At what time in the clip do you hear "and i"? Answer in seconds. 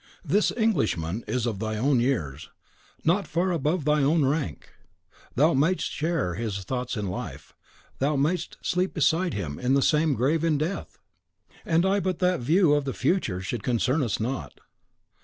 11.65-11.99